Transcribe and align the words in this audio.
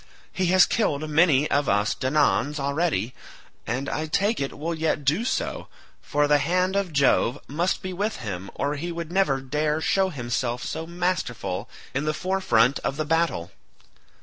He 0.33 0.47
has 0.47 0.65
killed 0.65 1.07
many 1.07 1.47
of 1.51 1.69
us 1.69 1.93
Danaans 1.93 2.59
already, 2.59 3.13
and 3.67 3.87
I 3.87 4.07
take 4.07 4.39
it 4.39 4.57
will 4.57 4.73
yet 4.73 5.05
do 5.05 5.23
so, 5.23 5.67
for 6.01 6.27
the 6.27 6.39
hand 6.39 6.75
of 6.75 6.91
Jove 6.91 7.37
must 7.47 7.83
be 7.83 7.93
with 7.93 8.15
him 8.15 8.49
or 8.55 8.77
he 8.77 8.91
would 8.91 9.11
never 9.11 9.39
dare 9.39 9.79
show 9.79 10.09
himself 10.09 10.63
so 10.63 10.87
masterful 10.87 11.69
in 11.93 12.05
the 12.05 12.15
forefront 12.15 12.79
of 12.79 12.97
the 12.97 13.05
battle. 13.05 13.51